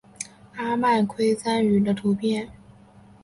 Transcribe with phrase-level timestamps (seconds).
[0.55, 2.49] 阿曼蛙蟾鱼的图片